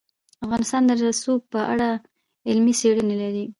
[0.45, 1.89] افغانستان د رسوب په اړه
[2.49, 3.45] علمي څېړنې لري.